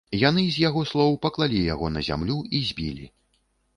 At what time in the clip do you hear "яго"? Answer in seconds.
0.61-0.81, 1.73-1.93